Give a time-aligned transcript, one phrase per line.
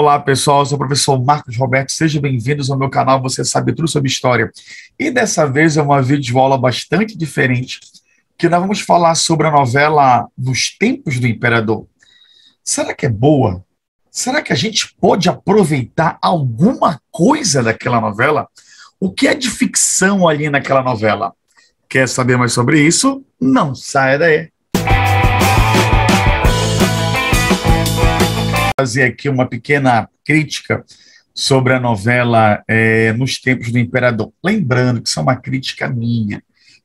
[0.00, 0.60] Olá, pessoal.
[0.60, 1.90] Eu sou o professor Marcos Roberto.
[1.90, 4.48] Sejam bem-vindos ao meu canal Você Sabe Tudo sobre História.
[4.96, 7.80] E dessa vez é uma videoaula bastante diferente,
[8.38, 11.84] que nós vamos falar sobre a novela Nos Tempos do Imperador.
[12.62, 13.64] Será que é boa?
[14.08, 18.46] Será que a gente pode aproveitar alguma coisa daquela novela?
[19.00, 21.34] O que é de ficção ali naquela novela?
[21.88, 23.24] Quer saber mais sobre isso?
[23.40, 24.48] Não saia daí.
[28.78, 30.84] Fazer aqui uma pequena crítica
[31.34, 34.32] sobre a novela é, Nos Tempos do Imperador.
[34.42, 36.40] Lembrando que isso é uma crítica minha.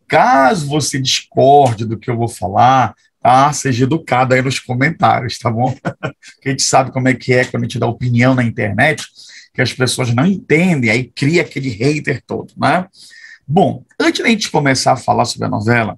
[0.08, 3.54] Caso você discorde do que eu vou falar, tá?
[3.54, 5.72] seja educado aí nos comentários, tá bom?
[6.02, 9.06] Porque a gente sabe como é que é quando a gente dá opinião na internet,
[9.54, 12.88] que as pessoas não entendem, aí cria aquele hater todo, né?
[13.48, 15.96] Bom, antes da gente começar a falar sobre a novela,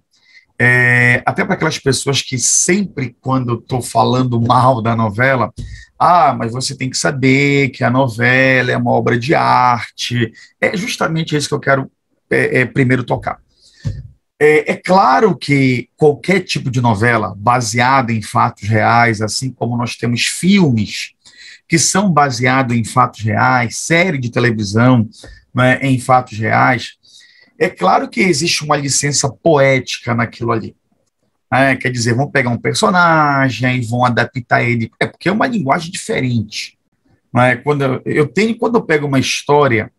[0.59, 5.53] é, até para aquelas pessoas que sempre, quando estou falando mal da novela,
[5.97, 10.31] ah, mas você tem que saber que a novela é uma obra de arte.
[10.59, 11.91] É justamente isso que eu quero
[12.29, 13.39] é, é, primeiro tocar.
[14.37, 19.95] É, é, claro que qualquer tipo de novela baseada em fatos reais, assim como nós
[19.95, 21.13] temos filmes
[21.67, 25.07] que são baseados em fatos reais, série de televisão
[25.53, 26.97] né, em fatos reais,
[27.57, 30.75] é claro que existe uma licença poética naquilo ali.
[31.51, 34.91] É, quer dizer, vão pegar um personagem e vão adaptar ele.
[34.99, 36.77] É porque é uma linguagem diferente.
[37.37, 37.55] É?
[37.55, 39.91] Quando eu, eu tenho, quando eu pego uma história,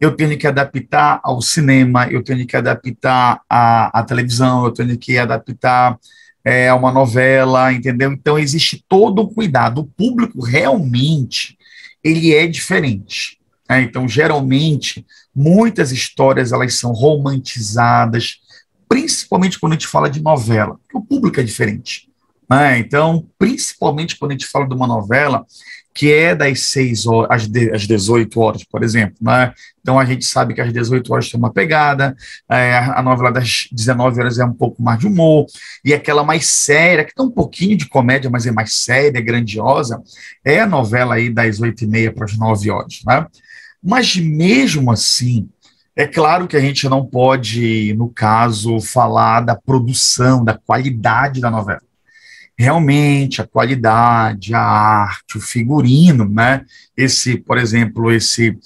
[0.00, 4.96] eu tenho que adaptar ao cinema, eu tenho que adaptar à, à televisão, eu tenho
[4.96, 5.98] que adaptar
[6.44, 8.12] é, a uma novela, entendeu?
[8.12, 9.80] Então existe todo o cuidado.
[9.80, 11.58] O público realmente
[12.02, 13.38] ele é diferente.
[13.68, 13.82] Né?
[13.82, 18.38] Então, geralmente, muitas histórias elas são romantizadas,
[18.88, 22.08] principalmente quando a gente fala de novela, porque o público é diferente.
[22.48, 22.78] Né?
[22.78, 25.44] Então, principalmente quando a gente fala de uma novela
[25.98, 29.16] que é das 6 horas, às, às 18 horas, por exemplo.
[29.20, 29.52] Né?
[29.80, 32.16] Então, a gente sabe que às 18 horas tem uma pegada,
[32.48, 35.46] é, a novela das 19 horas é um pouco mais de humor,
[35.84, 40.00] e aquela mais séria, que tem um pouquinho de comédia, mas é mais séria, grandiosa,
[40.44, 43.00] é a novela aí das 8 e meia para as 9 horas.
[43.04, 43.26] Né?
[43.82, 45.48] Mas, mesmo assim,
[45.98, 51.50] é claro que a gente não pode, no caso, falar da produção, da qualidade da
[51.50, 51.82] novela.
[52.56, 56.64] Realmente, a qualidade, a arte, o figurino, né?
[56.96, 58.56] Esse, por exemplo, esse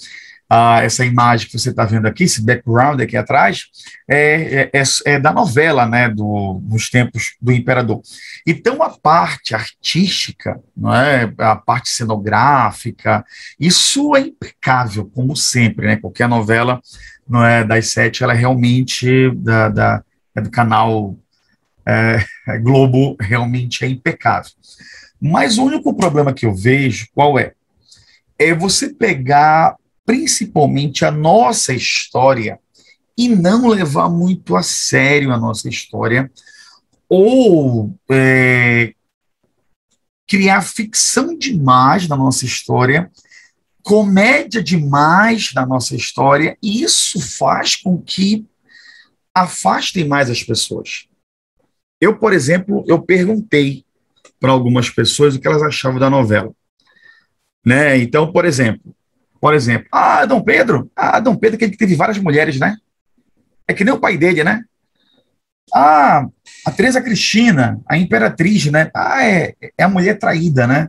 [0.54, 3.68] ah, essa imagem que você está vendo aqui, esse background aqui atrás,
[4.06, 8.02] é, é, é, é, da novela, né, do, nos tempos do imperador.
[8.46, 13.24] Então, a parte artística, não é, a parte cenográfica,
[13.58, 16.82] isso é impecável, como sempre, né, qualquer novela
[17.26, 21.16] não é, das sete, ela é realmente da, da é do canal
[21.86, 22.22] é,
[22.60, 24.52] Globo, realmente é impecável.
[25.18, 27.52] Mas o único problema que eu vejo, qual é?
[28.38, 32.58] É você pegar principalmente a nossa história
[33.16, 36.30] e não levar muito a sério a nossa história,
[37.08, 38.94] ou é,
[40.26, 43.10] criar ficção demais na nossa história,
[43.82, 48.46] comédia demais na nossa história, e isso faz com que
[49.34, 51.06] afastem mais as pessoas.
[52.00, 53.84] Eu, por exemplo, eu perguntei
[54.40, 56.52] para algumas pessoas o que elas achavam da novela.
[57.64, 57.98] Né?
[57.98, 58.94] Então, por exemplo,
[59.42, 62.76] por exemplo, ah, Dom Pedro, ah, Dom Pedro que teve várias mulheres, né?
[63.66, 64.62] É que nem o pai dele, né?
[65.74, 66.28] Ah,
[66.64, 68.88] a Teresa Cristina, a imperatriz, né?
[68.94, 70.88] Ah, é, é a mulher traída, né?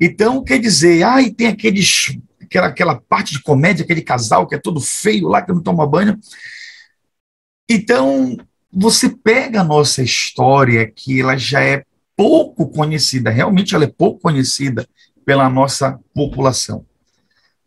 [0.00, 4.54] Então, quer dizer, ah, e tem aqueles, aquela, aquela parte de comédia, aquele casal que
[4.54, 6.18] é todo feio lá, que não toma banho.
[7.68, 8.34] Então,
[8.72, 11.84] você pega a nossa história, que ela já é
[12.16, 14.88] pouco conhecida, realmente ela é pouco conhecida
[15.26, 16.86] pela nossa população.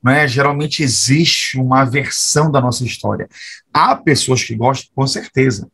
[0.03, 0.27] Né?
[0.27, 3.27] Geralmente existe uma versão da nossa história.
[3.73, 5.69] Há pessoas que gostam, com certeza.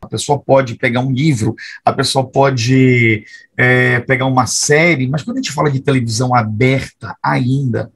[0.00, 1.54] A pessoa pode pegar um livro,
[1.84, 3.24] a pessoa pode
[3.56, 7.92] é, pegar uma série, mas quando a gente fala de televisão aberta ainda,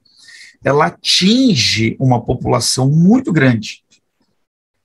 [0.63, 3.83] ela atinge uma população muito grande.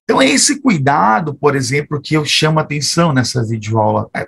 [0.04, 4.08] Então é esse cuidado, por exemplo, que eu chamo a atenção nessa videoaula.
[4.14, 4.26] É,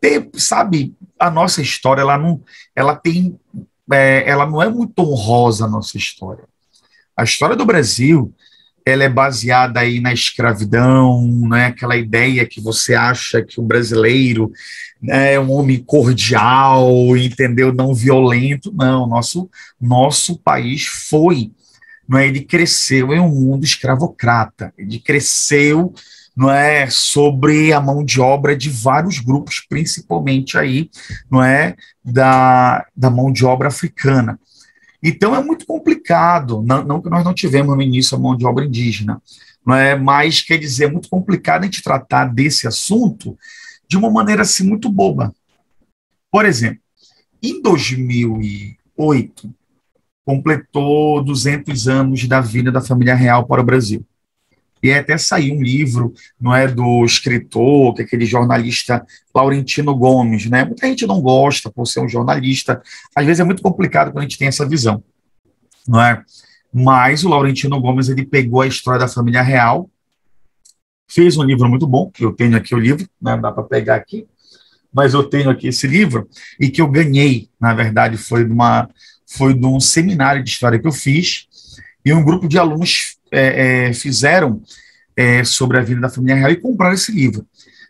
[0.00, 2.42] ter, sabe, a nossa história, ela não,
[2.76, 3.38] ela tem
[3.92, 6.44] é, ela não é muito honrosa a nossa história.
[7.16, 8.34] A história do Brasil,
[8.84, 11.66] ela é baseada aí na escravidão, né?
[11.66, 14.50] Aquela ideia que você acha que o brasileiro
[15.00, 17.72] né, é um homem cordial, entendeu?
[17.72, 18.72] Não violento.
[18.74, 19.48] Não, nosso
[19.80, 21.50] nosso país foi,
[22.08, 22.26] não é?
[22.26, 24.72] Ele cresceu em um mundo escravocrata.
[24.76, 25.94] Ele cresceu
[26.36, 30.90] não é sobre a mão de obra de vários grupos, principalmente aí,
[31.30, 34.38] não é da, da mão de obra africana.
[35.02, 38.44] Então é muito complicado, não, não, que nós não tivemos no início a mão de
[38.46, 39.22] obra indígena,
[39.64, 39.94] não é?
[39.94, 43.38] mas quer dizer, é muito complicado a gente tratar desse assunto
[43.86, 45.32] de uma maneira assim muito boba.
[46.30, 46.80] Por exemplo,
[47.42, 49.54] em 2008,
[50.24, 54.04] completou 200 anos da vida da família real para o Brasil.
[54.84, 59.02] E até saiu um livro, não é, do escritor, que é aquele jornalista
[59.34, 60.62] Laurentino Gomes, né?
[60.62, 62.82] Muita gente não gosta por ser um jornalista.
[63.16, 65.02] Às vezes é muito complicado quando a gente tem essa visão,
[65.88, 66.22] não é?
[66.70, 69.88] Mas o Laurentino Gomes, ele pegou a história da família real,
[71.08, 73.38] fez um livro muito bom, que eu tenho aqui o livro, né?
[73.38, 74.26] Dá para pegar aqui,
[74.92, 76.28] mas eu tenho aqui esse livro,
[76.60, 78.86] e que eu ganhei, na verdade, foi de uma
[79.26, 81.48] foi de um seminário de história que eu fiz,
[82.04, 84.62] e um grupo de alunos é, é, fizeram
[85.16, 87.46] é, sobre a vida da família real e compraram esse livro.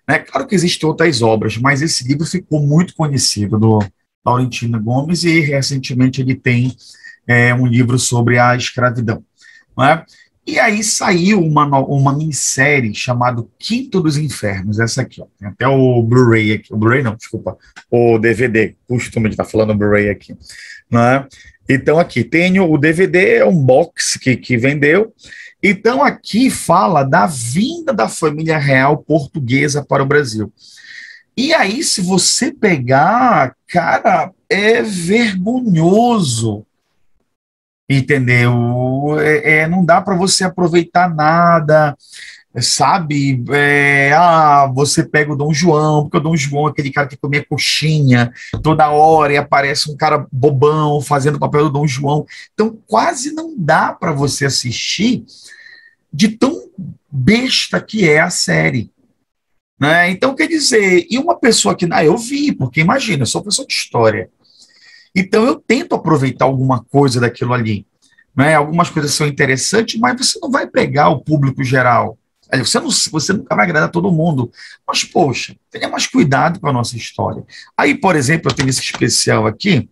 [0.08, 0.18] Né?
[0.18, 3.78] Claro que existem outras obras, mas esse livro ficou muito conhecido do
[4.24, 6.74] Laurentino Gomes e recentemente ele tem
[7.26, 9.24] é, um livro sobre a escravidão.
[9.80, 10.04] É?
[10.46, 15.26] E aí saiu uma, uma minissérie chamada Quinto dos Infernos, essa aqui, ó.
[15.38, 17.56] Tem até o Blu-ray aqui, o Blu-ray não, desculpa,
[17.90, 20.36] o DVD, costume de estar falando Blu-ray aqui,
[20.90, 21.26] né?
[21.68, 25.14] Então aqui tenho o DVD, é um box que, que vendeu,
[25.62, 30.52] então aqui fala da vinda da família real portuguesa para o Brasil.
[31.36, 36.64] E aí, se você pegar, cara, é vergonhoso
[37.88, 39.18] entendeu?
[39.20, 41.96] É, é não dá para você aproveitar nada,
[42.60, 43.42] sabe?
[43.50, 47.16] É, ah, você pega o Dom João, porque o Dom João é aquele cara que
[47.16, 52.26] comia coxinha toda hora e aparece um cara bobão fazendo o papel do Dom João.
[52.52, 55.24] Então, quase não dá para você assistir
[56.12, 56.68] de tão
[57.10, 58.90] besta que é a série.
[59.78, 60.10] Né?
[60.10, 61.86] Então, quer dizer, e uma pessoa que.
[61.90, 64.30] Ah, eu vi, porque imagina, eu sou professor de história.
[65.14, 67.86] Então eu tento aproveitar alguma coisa daquilo ali.
[68.36, 68.54] Né?
[68.54, 72.18] Algumas coisas são interessantes, mas você não vai pegar o público geral.
[72.58, 74.50] Você, não, você nunca vai agradar todo mundo.
[74.86, 77.44] Mas, poxa, tenha mais cuidado com a nossa história.
[77.76, 79.88] Aí, por exemplo, eu tenho esse especial aqui,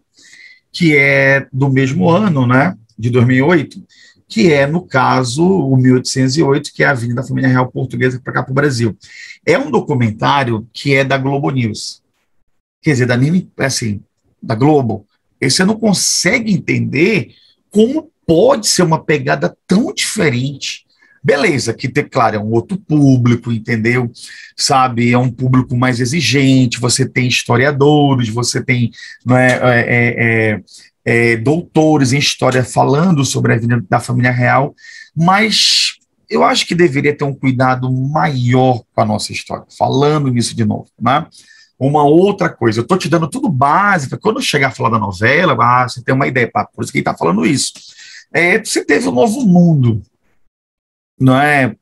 [0.71, 3.83] que é do mesmo ano, né, de 2008,
[4.29, 8.33] que é, no caso, o 1808, que é a vinda da família real portuguesa para
[8.33, 8.97] cá para o Brasil.
[9.45, 12.03] É um documentário que é da Globo News.
[12.81, 13.17] Quer dizer, da,
[13.59, 14.03] assim,
[14.43, 15.07] da Globo.
[15.41, 17.35] E você não consegue entender
[17.71, 20.87] como pode ser uma pegada tão diferente.
[21.25, 24.11] Beleza, que, claro, é um outro público, entendeu?
[24.57, 28.91] Sabe, é um público mais exigente, você tem historiadores, você tem
[29.25, 30.61] não é, é, é,
[31.05, 34.75] é, é doutores em história falando sobre a vida da família real,
[35.17, 35.93] mas
[36.29, 40.65] eu acho que deveria ter um cuidado maior com a nossa história, falando nisso de
[40.65, 41.27] novo, né?
[41.79, 44.99] Uma outra coisa, eu estou te dando tudo básico, quando eu chegar a falar da
[44.99, 47.73] novela, ah, você tem uma ideia, pá, por isso que ele está falando isso.
[48.33, 50.03] É, você teve um Novo Mundo,
[51.19, 51.75] não é?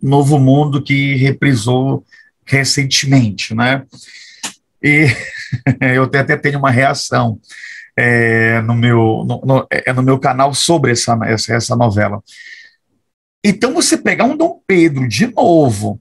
[0.00, 2.04] Novo Mundo que reprisou
[2.44, 3.84] recentemente, né?
[4.82, 5.06] E
[5.94, 7.40] eu até tenho uma reação
[7.96, 12.22] é, no, meu, no, no, é, no meu canal sobre essa, essa, essa novela.
[13.42, 16.00] Então, você pegar um Dom Pedro de novo,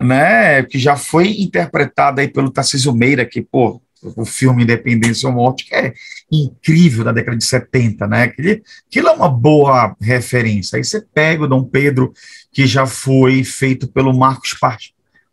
[0.00, 3.82] né, que já foi interpretada aí pelo Tarcísio Meira, que, pô,
[4.16, 5.94] o filme Independência ou Morte, que é
[6.30, 8.22] incrível da década de 70, né?
[8.24, 10.76] Aquilo, aquilo é uma boa referência.
[10.76, 12.12] Aí você pega o Dom Pedro,
[12.52, 14.76] que já foi feito pelo Marcos, pa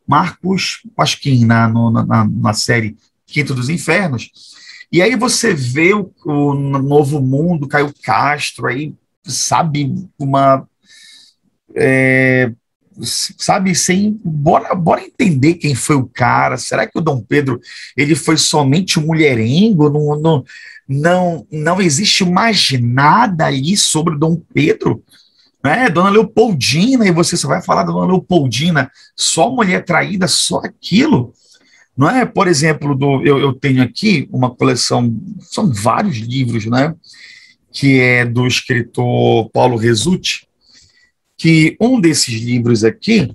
[0.07, 4.29] Marcos Pasquim na, no, na, na série Quinto dos Infernos.
[4.91, 8.93] E aí você vê o, o Novo Mundo, Caio Castro, aí,
[9.23, 10.67] sabe, uma.
[11.73, 12.51] É,
[13.01, 16.57] sabe, sem bora, bora entender quem foi o cara.
[16.57, 17.59] Será que o Dom Pedro
[17.95, 19.89] ele foi somente mulherengo?
[19.89, 20.43] Não, não,
[20.87, 25.03] não, não existe mais nada aí sobre o Dom Pedro?
[25.63, 25.89] Né?
[25.89, 31.33] Dona Leopoldina, e você só vai falar da Dona Leopoldina, só mulher traída, só aquilo.
[31.95, 32.25] Não é?
[32.25, 36.95] Por exemplo, do, eu, eu tenho aqui uma coleção, são vários livros, né?
[37.71, 40.47] Que é do escritor Paulo Resutti,
[41.41, 43.31] que um desses livros aqui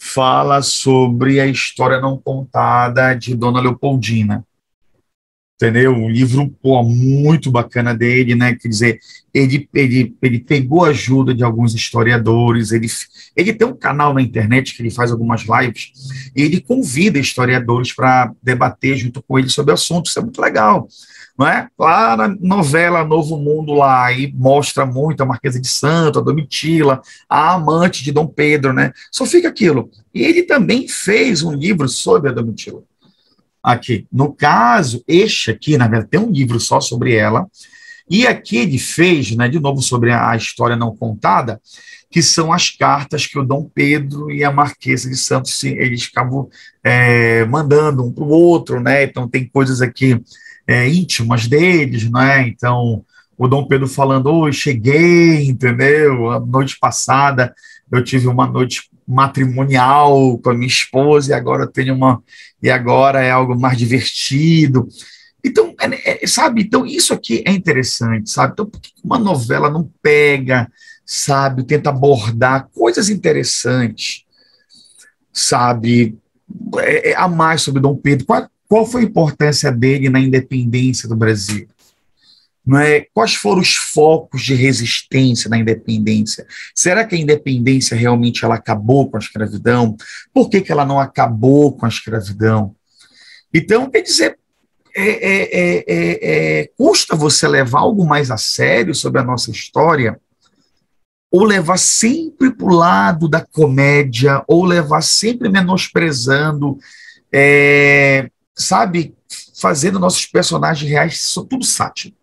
[0.00, 4.42] fala sobre a história não contada de Dona Leopoldina.
[5.54, 5.92] Entendeu?
[5.92, 8.54] Um livro pô, muito bacana dele, né?
[8.54, 9.00] Quer dizer,
[9.32, 12.86] ele, ele, ele pegou ajuda de alguns historiadores, ele,
[13.36, 15.92] ele tem um canal na internet que ele faz algumas lives,
[16.34, 20.06] e ele convida historiadores para debater junto com ele sobre o assunto.
[20.06, 20.88] Isso é muito legal
[21.38, 21.68] não é?
[21.78, 27.00] Lá na novela Novo Mundo lá, aí mostra muito a Marquesa de Santo, a Domitila,
[27.28, 28.92] a amante de Dom Pedro, né?
[29.10, 29.90] Só fica aquilo.
[30.14, 32.82] E ele também fez um livro sobre a Domitila.
[33.62, 37.46] Aqui, no caso, este aqui, na verdade, tem um livro só sobre ela,
[38.10, 41.60] E aqui ele fez, né, de novo sobre a história não contada,
[42.10, 46.46] que são as cartas que o Dom Pedro e a Marquesa de Santos eles acabam
[46.84, 49.04] é, mandando um para o outro, né?
[49.04, 50.20] Então tem coisas aqui
[50.66, 52.46] é, íntimas deles, né?
[52.48, 53.04] Então
[53.36, 56.30] o Dom Pedro falando, oi, cheguei, entendeu?
[56.30, 57.54] A noite passada
[57.90, 62.22] eu tive uma noite matrimonial com a minha esposa e agora tenho uma
[62.62, 64.88] e agora é algo mais divertido.
[65.44, 66.62] Então, é, é, sabe?
[66.62, 68.52] Então, isso aqui é interessante, sabe?
[68.52, 70.70] Então, por que uma novela não pega,
[71.04, 71.64] sabe?
[71.64, 74.24] Tenta abordar coisas interessantes,
[75.32, 76.16] sabe?
[76.78, 78.24] É, é, a mais sobre Dom Pedro.
[78.24, 81.68] Qual, qual foi a importância dele na independência do Brasil?
[82.64, 83.06] Não é?
[83.12, 86.46] Quais foram os focos de resistência na independência?
[86.74, 89.94] Será que a independência realmente ela acabou com a escravidão?
[90.32, 92.74] Por que, que ela não acabou com a escravidão?
[93.52, 94.38] Então, quer dizer,
[94.96, 100.18] é, é, é, é custa você levar algo mais a sério sobre a nossa história?
[101.30, 106.78] Ou levar sempre para o lado da comédia, ou levar sempre menosprezando,
[107.30, 109.16] é, sabe,
[109.58, 112.14] fazendo nossos personagens reais tudo sátiro.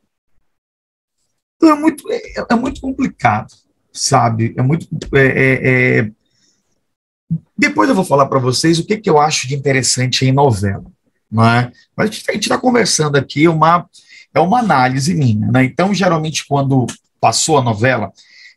[1.55, 3.53] Então é muito, é, é muito complicado,
[3.91, 4.53] sabe?
[4.57, 4.87] É muito.
[5.13, 6.11] É, é, é
[7.57, 10.85] depois eu vou falar para vocês o que, que eu acho de interessante em novela.
[11.29, 11.71] Não é?
[11.95, 13.87] Mas a gente está conversando aqui, uma,
[14.33, 15.51] é uma análise minha.
[15.51, 15.65] Né?
[15.65, 16.87] Então, geralmente, quando
[17.19, 18.11] passou a novela,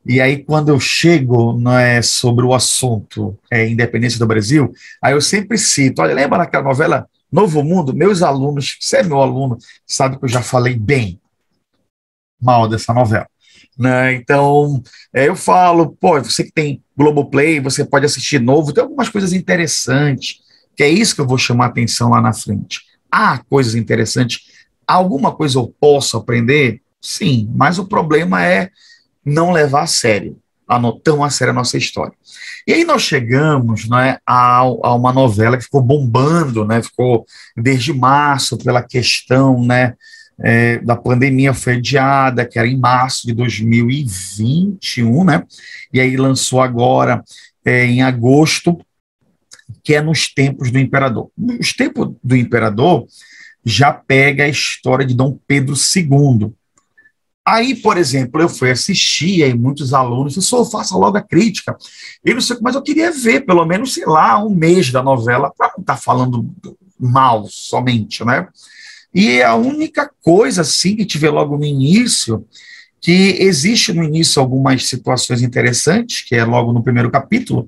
[0.07, 5.13] e aí, quando eu chego não é, sobre o assunto é, Independência do Brasil, aí
[5.13, 7.95] eu sempre cito: olha, lembra daquela novela Novo Mundo?
[7.95, 11.19] Meus alunos, você é meu aluno, sabe que eu já falei bem
[12.41, 13.27] mal dessa novela.
[13.79, 14.15] Né?
[14.15, 14.83] Então,
[15.15, 19.33] é, eu falo, pô, você que tem Globoplay, você pode assistir novo, tem algumas coisas
[19.33, 20.41] interessantes,
[20.77, 22.83] que é isso que eu vou chamar atenção lá na frente.
[23.11, 24.43] Há coisas interessantes,
[24.87, 26.83] alguma coisa eu posso aprender?
[27.01, 28.71] Sim, mas o problema é
[29.25, 30.39] não levar a sério,
[31.03, 32.13] tão a sério a nossa história.
[32.67, 37.27] E aí nós chegamos né, a, a uma novela que ficou bombando, né, ficou
[37.57, 39.95] desde março pela questão né,
[40.41, 45.45] é, da pandemia foi adiada, que era em março de 2021, né?
[45.93, 47.23] E aí lançou agora
[47.65, 48.77] é, em agosto,
[49.85, 51.31] que é nos tempos do imperador.
[51.61, 53.07] Os tempos do imperador
[53.65, 56.53] já pega a história de Dom Pedro II.
[57.45, 61.77] Aí, por exemplo, eu fui assistir, aí muitos alunos, eu faça logo a crítica.
[62.25, 65.53] Eu não sei, mas eu queria ver pelo menos, sei lá, um mês da novela,
[65.57, 66.49] para não estar tá falando
[66.99, 68.47] mal somente, né?
[69.13, 72.47] E a única coisa, assim, que tive logo no início,
[73.01, 77.67] que existe no início algumas situações interessantes, que é logo no primeiro capítulo,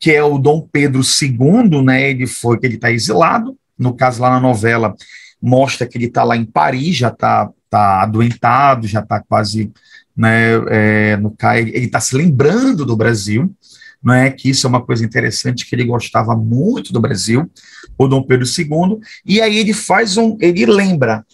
[0.00, 2.10] que é o Dom Pedro II, né?
[2.10, 3.54] Ele foi que ele está exilado.
[3.78, 4.96] No caso, lá na novela,
[5.40, 9.72] mostra que ele está lá em Paris, já está tá adoentado, já está quase
[10.16, 13.54] né, é, no ele está se lembrando do Brasil,
[14.02, 17.50] não é que isso é uma coisa interessante que ele gostava muito do Brasil,
[17.96, 21.24] o Dom Pedro II, e aí ele faz um, ele lembra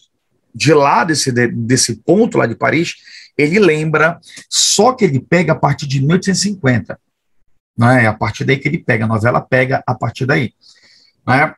[0.55, 2.95] de lá desse desse ponto lá de Paris,
[3.37, 6.99] ele lembra, só que ele pega a partir de 1850,
[7.77, 8.07] não é?
[8.07, 10.53] A partir daí que ele pega, a novela pega a partir daí,
[11.27, 11.55] né?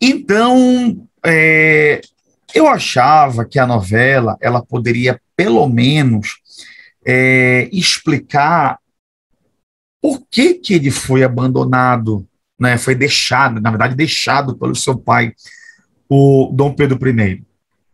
[0.00, 2.00] Então, é,
[2.54, 6.36] eu achava que a novela ela poderia pelo menos
[7.06, 8.78] é, explicar
[10.00, 12.26] por que, que ele foi abandonado,
[12.58, 15.32] né, foi deixado, na verdade, deixado pelo seu pai,
[16.08, 17.44] o Dom Pedro I.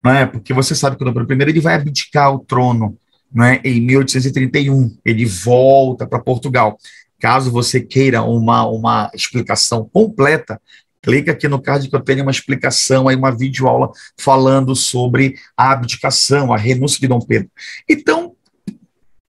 [0.04, 2.96] Né, porque você sabe que o Dom Pedro I ele vai abdicar o trono
[3.32, 6.78] né, em 1831, ele volta para Portugal.
[7.18, 10.60] Caso você queira uma, uma explicação completa,
[11.04, 15.72] clica aqui no card que eu tenho uma explicação, aí uma videoaula falando sobre a
[15.72, 17.50] abdicação, a renúncia de Dom Pedro.
[17.86, 18.34] Então,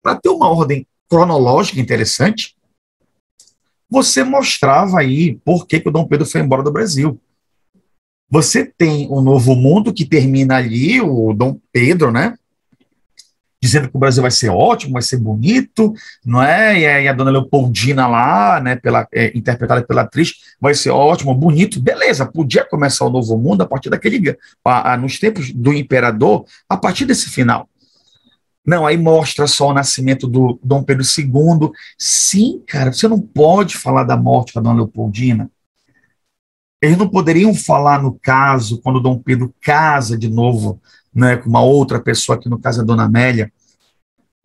[0.02, 2.56] para ter uma ordem cronológica interessante,
[3.90, 7.20] você mostrava aí por que, que o Dom Pedro foi embora do Brasil.
[8.30, 12.38] Você tem o Novo Mundo que termina ali, o Dom Pedro, né?
[13.66, 15.92] Dizendo que o Brasil vai ser ótimo, vai ser bonito,
[16.24, 16.80] não é?
[16.80, 20.92] E a, e a dona Leopoldina lá, né, pela, é, interpretada pela atriz, vai ser
[20.92, 24.38] ótimo, bonito, beleza, podia começar o Novo Mundo a partir daquele.
[24.64, 27.68] A, a, nos tempos do imperador, a partir desse final.
[28.64, 31.72] Não, aí mostra só o nascimento do Dom Pedro II.
[31.98, 35.50] Sim, cara, você não pode falar da morte da Dona Leopoldina.
[36.80, 40.80] Eles não poderiam falar no caso, quando Dom Pedro casa de novo
[41.16, 43.52] né, com uma outra pessoa, que no caso é a Dona Amélia.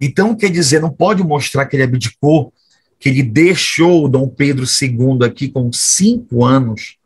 [0.00, 2.52] Então, quer dizer, não pode mostrar que ele abdicou,
[2.98, 6.96] que ele deixou Dom Pedro II aqui com cinco anos.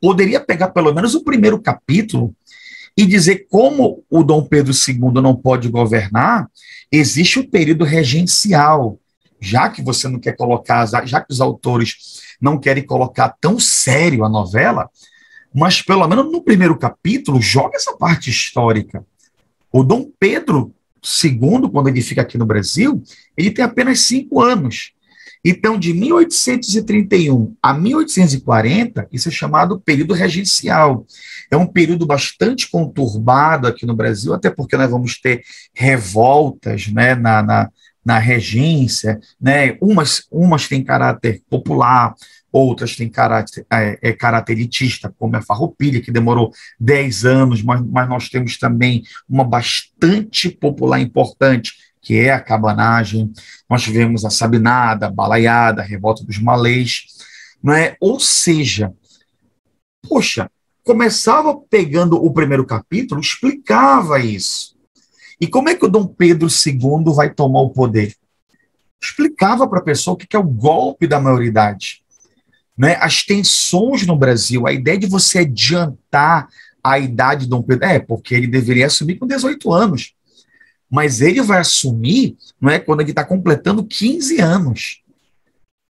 [0.00, 2.34] Poderia pegar pelo menos o primeiro capítulo
[2.96, 6.48] e dizer como o Dom Pedro II não pode governar,
[6.92, 8.98] existe o período regencial,
[9.40, 14.24] já que você não quer colocar, já que os autores não querem colocar tão sério
[14.24, 14.88] a novela,
[15.52, 19.04] mas pelo menos no primeiro capítulo, joga essa parte histórica.
[19.72, 20.74] O Dom Pedro
[21.22, 23.02] II, quando ele fica aqui no Brasil,
[23.36, 24.92] ele tem apenas cinco anos.
[25.44, 31.06] Então, de 1831 a 1840, isso é chamado período regencial.
[31.50, 35.42] É um período bastante conturbado aqui no Brasil, até porque nós vamos ter
[35.74, 37.70] revoltas né, na, na,
[38.02, 39.76] na regência, né?
[39.82, 42.14] umas, umas têm caráter popular,
[42.54, 44.16] outras têm caráter, é, é,
[45.18, 51.00] como a Farroupilha, que demorou 10 anos, mas, mas nós temos também uma bastante popular
[51.00, 53.32] importante, que é a cabanagem,
[53.68, 57.06] nós tivemos a Sabinada, a Balaiada, a Revolta dos Malês,
[57.60, 57.96] não é?
[57.98, 58.92] ou seja,
[60.08, 60.48] poxa,
[60.84, 64.76] começava pegando o primeiro capítulo, explicava isso.
[65.40, 68.14] E como é que o Dom Pedro II vai tomar o poder?
[69.02, 72.03] Explicava para a pessoa o que é o golpe da maioridade
[72.76, 76.48] né, as tensões no Brasil, a ideia de você adiantar
[76.82, 80.14] a idade de Dom Pedro, é, porque ele deveria assumir com 18 anos,
[80.90, 85.02] mas ele vai assumir não é, quando ele está completando 15 anos,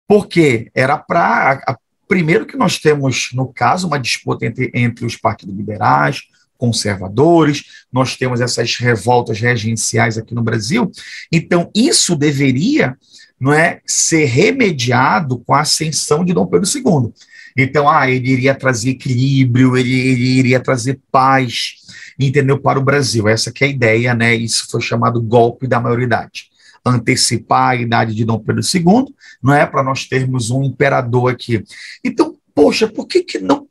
[0.08, 5.56] porque era para, primeiro que nós temos, no caso, uma disputa entre, entre os partidos
[5.56, 6.24] liberais,
[6.62, 10.92] conservadores, nós temos essas revoltas regenciais aqui no Brasil,
[11.32, 12.96] então isso deveria
[13.40, 17.12] não é ser remediado com a ascensão de Dom Pedro II.
[17.58, 21.78] Então, ah, ele iria trazer equilíbrio, ele, ele iria trazer paz,
[22.20, 23.28] entendeu, para o Brasil.
[23.28, 24.36] Essa que é a ideia, né?
[24.36, 26.52] Isso foi chamado golpe da maioridade.
[26.86, 29.06] Antecipar a idade de Dom Pedro II,
[29.42, 31.64] não é para nós termos um imperador aqui.
[32.04, 33.68] Então, poxa, por que, que não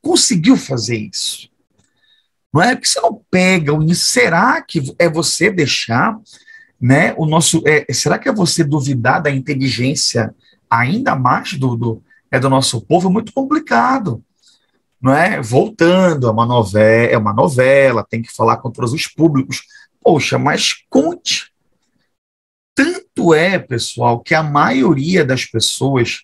[0.00, 1.49] conseguiu fazer isso?
[2.52, 2.74] Não é?
[2.74, 6.18] Porque você não pega o será que é você deixar
[6.80, 7.14] né?
[7.18, 10.34] O nosso, é, será que é você duvidar da inteligência
[10.68, 13.08] ainda mais do, do, é do nosso povo?
[13.08, 14.24] É muito complicado,
[15.00, 15.42] não é?
[15.42, 19.62] Voltando, é uma novela, é uma novela, tem que falar com todos os públicos.
[20.00, 21.50] Poxa, mas conte.
[22.74, 26.22] Tanto é, pessoal, que a maioria das pessoas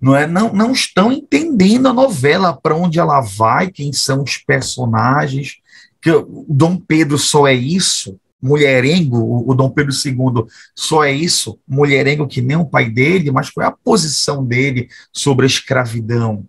[0.00, 4.38] não é não, não estão entendendo a novela, para onde ela vai, quem são os
[4.38, 5.59] personagens,
[6.00, 11.58] que o Dom Pedro só é isso, mulherengo, o, Dom Pedro II só é isso,
[11.68, 16.46] mulherengo que nem o pai dele, mas qual é a posição dele sobre a escravidão?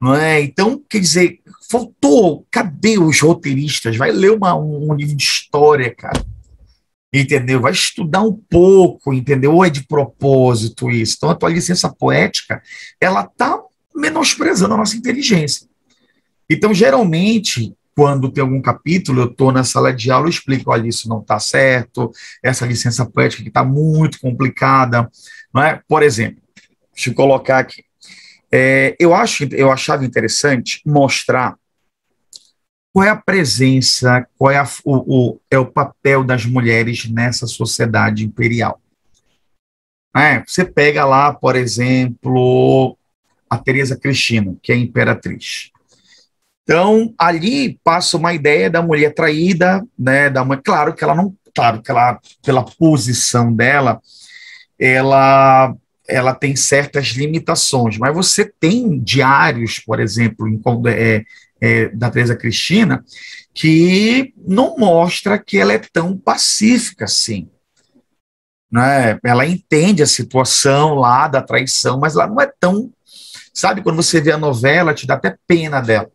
[0.00, 0.40] Não é?
[0.40, 3.96] Então, quer dizer, faltou, cadê os roteiristas?
[3.96, 6.24] Vai ler uma, um, um livro de história, cara.
[7.12, 7.60] Entendeu?
[7.60, 9.54] Vai estudar um pouco, entendeu?
[9.54, 11.14] Ou é de propósito isso.
[11.16, 12.62] Então, a tua licença poética,
[13.00, 13.60] ela está
[13.94, 15.66] menosprezando a nossa inteligência.
[16.48, 20.86] Então, geralmente, quando tem algum capítulo, eu estou na sala de aula, eu explico, olha,
[20.86, 25.10] isso não está certo, essa licença poética que está muito complicada,
[25.52, 25.82] não é?
[25.88, 26.40] Por exemplo,
[26.94, 27.82] deixa eu colocar aqui.
[28.52, 31.56] É, eu, acho, eu achava interessante mostrar
[32.92, 37.48] qual é a presença, qual é, a, o, o, é o papel das mulheres nessa
[37.48, 38.80] sociedade imperial.
[40.16, 42.96] É, você pega lá, por exemplo,
[43.50, 45.72] a Teresa Cristina, que é imperatriz.
[46.68, 51.34] Então, ali passa uma ideia da mulher traída, né, da mãe, claro que ela não,
[51.54, 53.98] claro que ela, pela posição dela,
[54.78, 55.74] ela
[56.06, 61.24] ela tem certas limitações, mas você tem diários, por exemplo, em, é,
[61.60, 63.04] é, da Teresa Cristina,
[63.52, 67.48] que não mostra que ela é tão pacífica assim.
[68.70, 69.18] Né?
[69.22, 72.90] Ela entende a situação lá da traição, mas ela não é tão.
[73.52, 76.10] Sabe, quando você vê a novela, te dá até pena dela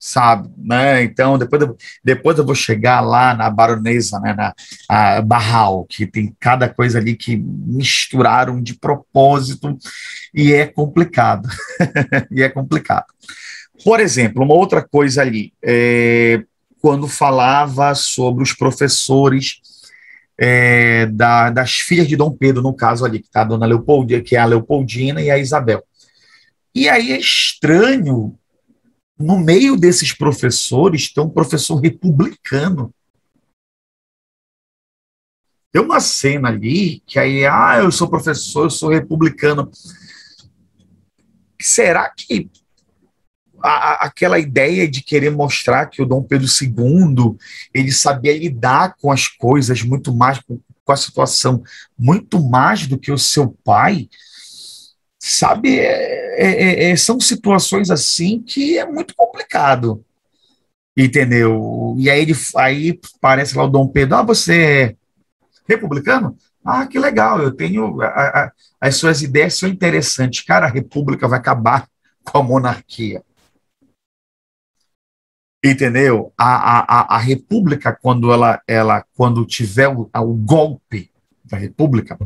[0.00, 1.02] sabe, né?
[1.02, 4.54] Então depois eu, depois eu vou chegar lá na baronesa, né, na
[4.88, 9.76] a Barral, que tem cada coisa ali que misturaram de propósito
[10.34, 11.46] e é complicado,
[12.32, 13.04] e é complicado.
[13.84, 16.42] Por exemplo, uma outra coisa ali, é,
[16.80, 19.60] quando falava sobre os professores
[20.38, 24.22] é, da, das filhas de Dom Pedro, no caso ali, que está a dona Leopoldina,
[24.22, 25.84] que é a Leopoldina e a Isabel.
[26.74, 28.34] E aí é estranho
[29.20, 32.92] no meio desses professores tem um professor republicano.
[35.70, 39.70] Tem uma cena ali que aí, ah, eu sou professor, eu sou republicano.
[41.60, 42.50] Será que
[43.62, 47.36] a, aquela ideia de querer mostrar que o Dom Pedro II
[47.74, 51.62] ele sabia lidar com as coisas muito mais, com, com a situação
[51.96, 54.08] muito mais do que o seu pai,
[55.20, 55.78] sabe?
[55.78, 60.04] É, é, é, é, são situações assim que é muito complicado.
[60.96, 61.94] Entendeu?
[61.98, 64.96] E aí ele aí parece lá o Dom Pedro, ah, você é
[65.68, 66.36] republicano?
[66.64, 68.02] Ah, que legal, eu tenho.
[68.02, 70.44] A, a, as suas ideias são interessantes.
[70.44, 71.88] Cara, a república vai acabar
[72.24, 73.22] com a monarquia.
[75.64, 76.32] Entendeu?
[76.38, 81.10] A, a, a, república, quando ela, ela quando tiver o, o golpe
[81.50, 82.16] da república,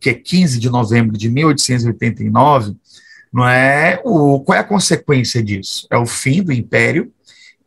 [0.00, 2.76] que é 15 de novembro de 1889,
[3.32, 5.86] não é o, qual é a consequência disso?
[5.90, 7.10] É o fim do império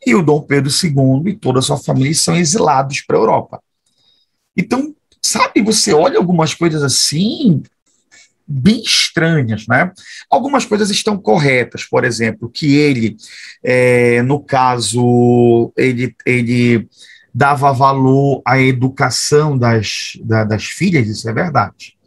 [0.05, 3.63] e o Dom Pedro II e toda a sua família são exilados para a Europa.
[4.55, 7.63] Então, sabe, você olha algumas coisas assim,
[8.47, 9.91] bem estranhas, né?
[10.29, 13.17] Algumas coisas estão corretas, por exemplo, que ele,
[13.63, 16.87] é, no caso, ele, ele
[17.35, 21.97] dava valor à educação das, da, das filhas, isso é verdade.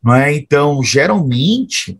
[0.00, 0.32] Não é?
[0.32, 1.98] Então, geralmente,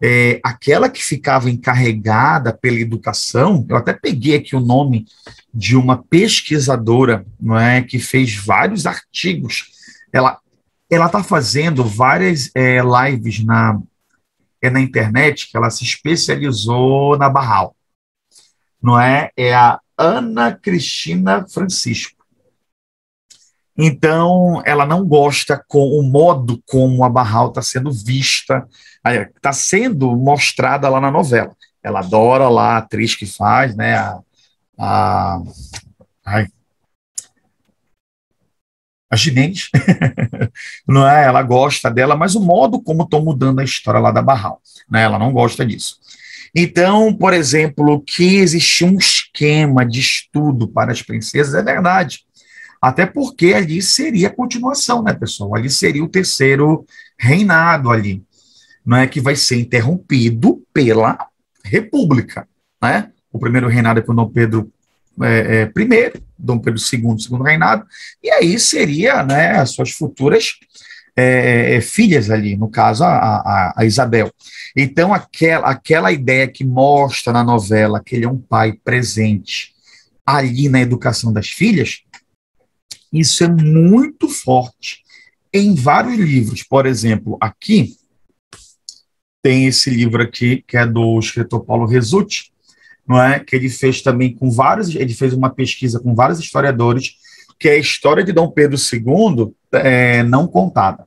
[0.00, 5.06] é, aquela que ficava encarregada pela educação, eu até peguei aqui o nome
[5.52, 9.72] de uma pesquisadora, não é, que fez vários artigos.
[10.12, 10.38] Ela
[10.88, 13.80] ela está fazendo várias é, lives na
[14.62, 17.74] é na internet que ela se especializou na Barral,
[18.80, 19.30] não é?
[19.36, 22.24] É a Ana Cristina Francisco.
[23.76, 28.66] Então, ela não gosta com o modo como a Barral está sendo vista,
[29.36, 31.56] está sendo mostrada lá na novela.
[31.82, 33.96] Ela adora lá a atriz que faz, né?
[33.96, 34.20] A,
[34.78, 35.42] a,
[36.24, 36.48] ai,
[39.10, 39.16] a
[40.86, 41.24] não é?
[41.24, 45.02] Ela gosta dela, mas o modo como estão mudando a história lá da Barral, né?
[45.02, 45.98] Ela não gosta disso.
[46.54, 52.20] Então, por exemplo, que existia um esquema de estudo para as princesas, é verdade.
[52.80, 55.56] Até porque ali seria a continuação, né, pessoal?
[55.56, 56.86] Ali seria o terceiro
[57.18, 58.22] reinado ali,
[58.84, 61.18] não é que vai ser interrompido pela
[61.64, 62.46] República,
[62.82, 63.10] né?
[63.32, 64.70] O primeiro reinado é com Dom Pedro
[65.22, 67.86] é, é, I, Dom Pedro II, segundo reinado,
[68.22, 70.52] e aí seria, né, as suas futuras
[71.16, 74.32] é, é, filhas ali, no caso a, a, a, Isabel.
[74.76, 79.72] Então aquela, aquela ideia que mostra na novela que ele é um pai presente
[80.26, 82.00] ali na educação das filhas,
[83.12, 85.04] isso é muito forte
[85.52, 86.62] em vários livros.
[86.62, 87.96] Por exemplo, aqui
[89.42, 92.50] tem esse livro aqui, que é do escritor Paulo Resutti,
[93.06, 93.38] não é?
[93.38, 97.16] Que ele fez também com vários, ele fez uma pesquisa com vários historiadores,
[97.58, 101.06] que é a história de Dom Pedro II é, não contada.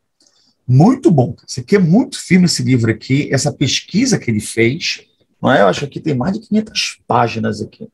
[0.67, 1.35] Muito bom.
[1.47, 5.05] Isso aqui é muito firme esse livro aqui, essa pesquisa que ele fez,
[5.41, 5.61] não é?
[5.61, 7.87] Eu acho que tem mais de 500 páginas aqui,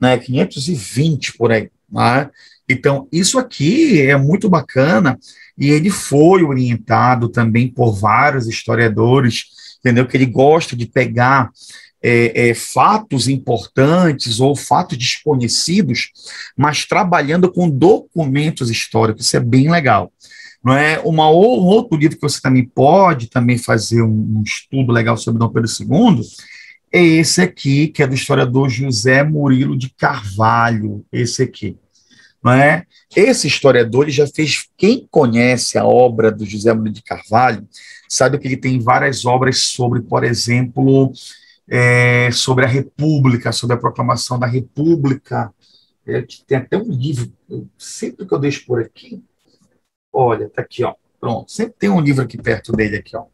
[0.00, 0.16] né?
[0.16, 2.30] 520 por aí, é?
[2.68, 5.18] Então, isso aqui é muito bacana
[5.56, 9.44] e ele foi orientado também por vários historiadores,
[9.78, 10.06] entendeu?
[10.06, 11.50] Que ele gosta de pegar
[12.08, 16.10] é, é, fatos importantes ou fatos desconhecidos,
[16.56, 19.26] mas trabalhando com documentos históricos.
[19.26, 20.12] Isso é bem legal.
[20.62, 24.92] Não é uma ou outro livro que você também pode também fazer um, um estudo
[24.92, 26.22] legal sobre Dom Pedro II
[26.92, 31.76] é esse aqui, que é do historiador José Murilo de Carvalho, esse aqui
[32.46, 32.84] não é?
[33.16, 34.66] Esse historiador ele já fez.
[34.76, 37.66] Quem conhece a obra do José Manuel de Carvalho
[38.08, 41.12] sabe que ele tem várias obras sobre, por exemplo,
[41.68, 45.52] é, sobre a República, sobre a proclamação da República.
[46.06, 47.32] É, tem até um livro,
[47.76, 49.22] sempre que eu deixo por aqui,
[50.12, 53.24] olha, tá aqui, ó, pronto, sempre tem um livro aqui perto dele, aqui, ó.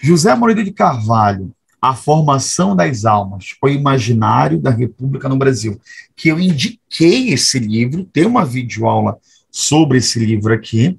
[0.00, 5.78] José Moreira de Carvalho, a Formação das Almas, o Imaginário da República no Brasil,
[6.16, 9.18] que eu indiquei esse livro, tem uma videoaula
[9.50, 10.96] sobre esse livro aqui,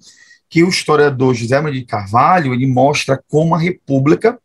[0.50, 4.40] que o historiador José Maria de Carvalho, ele mostra como a República,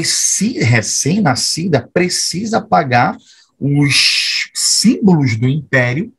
[0.00, 3.16] recém-nascida, precisa pagar
[3.58, 6.12] os símbolos do Império,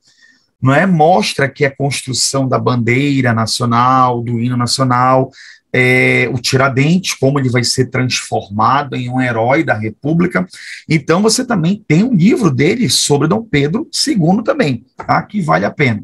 [0.62, 0.86] não é?
[0.86, 5.30] Mostra que a construção da bandeira nacional, do hino nacional,
[5.74, 10.48] é, o Tiradentes, como ele vai ser transformado em um herói da República.
[10.88, 15.22] Então, você também tem um livro dele sobre Dom Pedro II também, tá?
[15.24, 16.04] que vale a pena.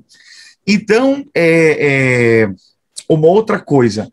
[0.66, 2.52] Então, é, é,
[3.08, 4.12] uma outra coisa,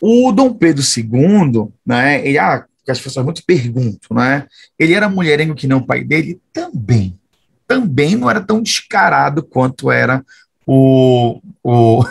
[0.00, 4.46] o Dom Pedro II, né, ele, ah, que as pessoas muito perguntam, né,
[4.78, 6.40] ele era mulherengo que não o pai dele?
[6.54, 7.20] Também.
[7.66, 10.24] Também não era tão descarado quanto era
[10.66, 12.02] o, o,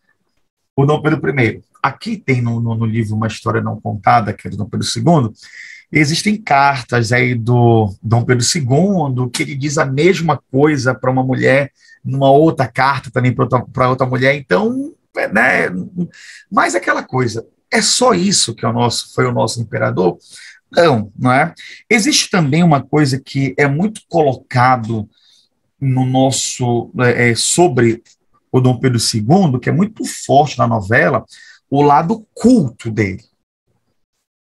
[0.74, 1.62] o Dom Pedro I.
[1.82, 4.86] Aqui tem no, no, no, livro uma história não contada, que é do Dom Pedro
[4.86, 5.30] II,
[5.92, 11.22] existem cartas aí do Dom Pedro II que ele diz a mesma coisa para uma
[11.22, 11.70] mulher,
[12.02, 15.68] numa outra carta também para outra, outra mulher, então, é, né,
[16.50, 20.18] mas aquela coisa, é só isso que é o nosso, foi o nosso imperador?
[20.70, 21.54] Não, não é?
[21.88, 25.08] Existe também uma coisa que é muito colocado
[25.80, 28.02] no nosso é, é sobre
[28.50, 31.24] o Dom Pedro II, que é muito forte na novela,
[31.68, 33.24] o lado culto dele.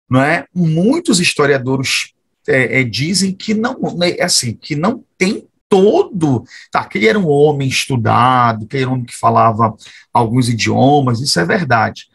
[0.09, 0.45] Não é?
[0.53, 2.13] Muitos historiadores
[2.47, 6.43] é, é, dizem que não, né, assim, que não tem todo.
[6.71, 9.75] Tá, que ele era um homem estudado, que ele era um homem que falava
[10.13, 12.07] alguns idiomas, isso é verdade.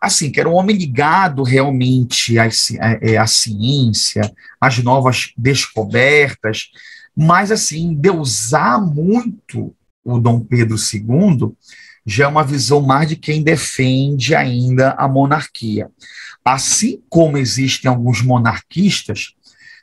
[0.00, 4.22] Assim, que era um homem ligado realmente à, à, à ciência,
[4.60, 6.70] às novas descobertas,
[7.16, 11.52] mas, assim, deusar muito o Dom Pedro II
[12.04, 15.88] já é uma visão mais de quem defende ainda a monarquia.
[16.44, 19.34] Assim como existem alguns monarquistas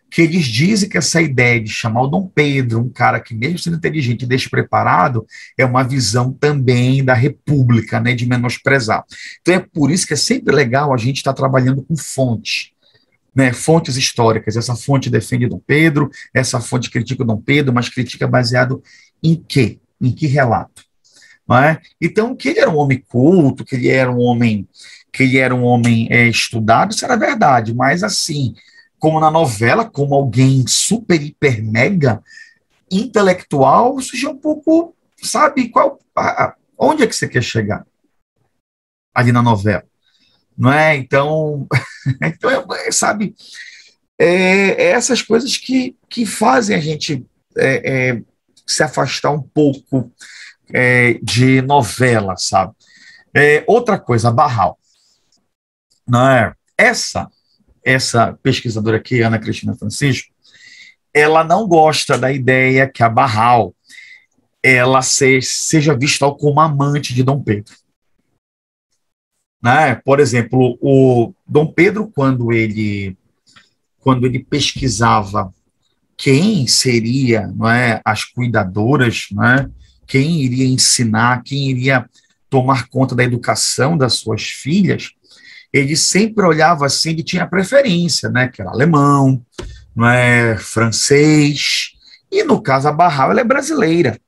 [0.10, 3.60] que eles dizem que essa ideia de chamar o Dom Pedro, um cara que, mesmo
[3.60, 5.26] sendo inteligente e despreparado,
[5.58, 9.04] é uma visão também da República, né, de menosprezar.
[9.41, 12.72] Então é por isso que é sempre legal a gente estar tá trabalhando com fontes.
[13.36, 14.58] Né, fontes históricas.
[14.58, 18.82] Essa fonte defende Dom Pedro, essa fonte critica Dom Pedro, mas critica baseado
[19.24, 19.80] em quê?
[20.02, 20.84] Em que relato?
[21.52, 21.80] É?
[22.00, 24.67] Então, que ele era um homem culto, que ele era um homem
[25.12, 28.54] que ele era um homem é, estudado, isso era verdade, mas assim,
[29.00, 32.22] como na novela, como alguém super, hiper, mega
[32.92, 37.86] intelectual, já é um pouco, sabe, qual, a, onde é que você quer chegar
[39.14, 39.84] ali na novela?
[40.58, 40.96] Não é?
[40.98, 41.68] Então,
[42.22, 43.36] então é, sabe,
[44.18, 47.26] é, é, essas coisas que, que fazem a gente
[47.58, 48.22] é, é
[48.68, 50.12] se afastar um pouco
[50.74, 52.74] é, de novela, sabe?
[53.66, 54.78] Outra coisa, Barral.
[56.06, 56.54] Não é?
[56.78, 57.30] Essa
[57.84, 60.34] essa pesquisadora aqui, Ana Cristina Francisco,
[61.13, 63.74] ela não gosta da ideia que a Barral
[64.62, 67.74] ela se, seja vista como amante de Dom Pedro.
[69.62, 69.96] Né?
[69.96, 73.18] Por exemplo, o Dom Pedro, quando ele,
[74.00, 75.54] quando ele pesquisava
[76.15, 79.70] quem seria não é, as cuidadoras, não é,
[80.06, 82.10] quem iria ensinar, quem iria
[82.50, 85.12] tomar conta da educação das suas filhas,
[85.71, 88.47] ele sempre olhava assim, ele tinha preferência, né?
[88.47, 89.41] Que era alemão,
[89.95, 91.91] não é francês,
[92.32, 94.19] e no caso a Barral ela é brasileira,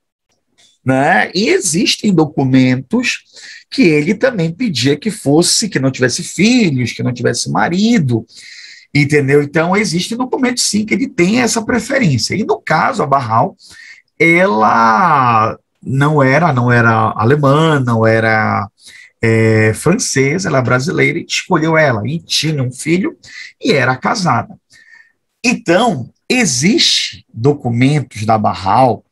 [0.84, 1.30] né?
[1.34, 3.24] E existem documentos
[3.70, 8.26] que ele também pedia que fosse, que não tivesse filhos, que não tivesse marido,
[8.94, 9.42] entendeu?
[9.42, 12.34] Então existem documentos sim que ele tem essa preferência.
[12.34, 13.56] E no caso a Barral,
[14.18, 18.68] ela não era, não era alemã, não era
[19.22, 23.16] é, francesa, ela é brasileira, e escolheu ela, e tinha um filho,
[23.60, 24.58] e era casada.
[25.44, 29.04] Então, existe documentos da Barral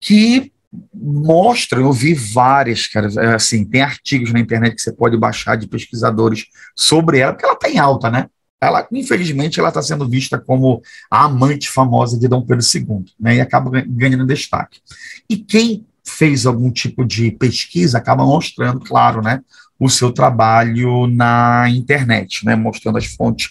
[0.00, 0.52] que
[0.92, 5.68] mostram, eu vi várias, cara, assim, tem artigos na internet que você pode baixar de
[5.68, 8.28] pesquisadores sobre ela, porque ela está em alta, né?
[8.60, 13.36] Ela, infelizmente, ela está sendo vista como a amante famosa de Dom Pedro II, né?
[13.36, 14.80] E acaba ganhando destaque.
[15.28, 19.40] E quem fez algum tipo de pesquisa, acaba mostrando, claro, né,
[19.78, 23.50] o seu trabalho na internet, né, mostrando as fontes,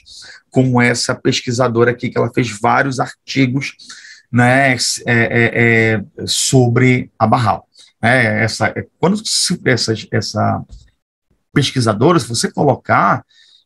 [0.50, 3.74] como essa pesquisadora aqui, que ela fez vários artigos,
[4.32, 7.68] né, é, é, é, sobre a Barral.
[8.02, 9.22] Né, essa, é, quando
[9.66, 10.64] essa, essa
[11.54, 13.24] pesquisadora, se você colocar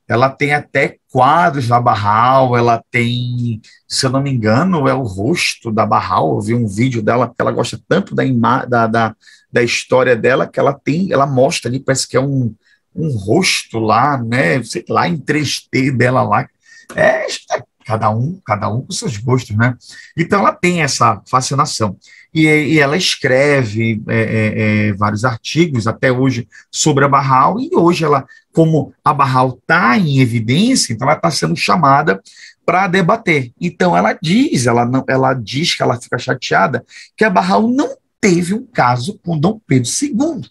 [0.08, 5.01] ela tem até quadros da Barral, ela tem, se eu não me engano, é o
[5.01, 6.36] rosto da Barral.
[6.36, 8.23] Eu vi um vídeo dela, que ela gosta tanto da,
[8.65, 9.15] da, da,
[9.51, 12.53] da história dela, que ela tem, ela mostra ali, parece que é um,
[12.95, 14.62] um rosto lá, né?
[14.62, 16.47] Sei lá, em 3D dela lá.
[16.95, 19.75] É, é cada um, cada um com seus gostos, né?
[20.15, 21.97] Então ela tem essa fascinação.
[22.32, 27.71] E, e ela escreve é, é, é vários artigos até hoje sobre a Barral, e
[27.73, 28.23] hoje ela
[28.58, 32.20] como a Barral está em evidência, então ela está sendo chamada
[32.65, 33.54] para debater.
[33.62, 36.84] Então ela diz, ela não, ela diz que ela fica chateada
[37.15, 40.50] que a Barral não teve um caso com Dom Pedro II.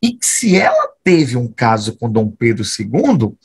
[0.00, 3.36] E que se ela teve um caso com Dom Pedro II,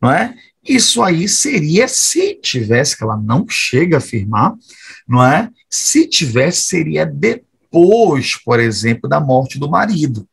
[0.00, 0.34] não é?
[0.66, 4.54] Isso aí seria se tivesse, que ela não chega a afirmar,
[5.06, 5.50] não é?
[5.68, 10.26] Se tivesse, seria depois, por exemplo, da morte do marido.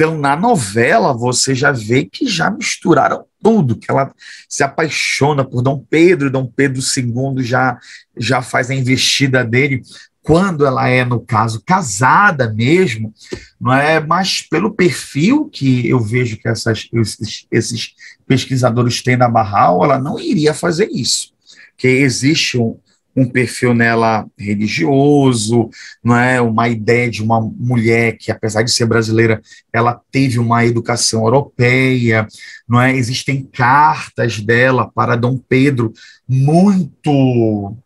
[0.00, 4.10] Então, na novela, você já vê que já misturaram tudo, que ela
[4.48, 7.78] se apaixona por Dom Pedro, Dom Pedro II já,
[8.16, 9.82] já faz a investida dele
[10.22, 13.12] quando ela é, no caso, casada mesmo,
[13.60, 14.00] não é?
[14.00, 17.94] Mas pelo perfil que eu vejo que essas, esses, esses
[18.26, 21.34] pesquisadores têm na Barral, ela não iria fazer isso.
[21.76, 22.78] Que existe um,
[23.20, 25.68] um perfil nela religioso,
[26.02, 29.40] não é uma ideia de uma mulher que, apesar de ser brasileira,
[29.72, 32.26] ela teve uma educação europeia,
[32.68, 32.94] não é?
[32.94, 35.92] Existem cartas dela para Dom Pedro
[36.28, 37.76] muito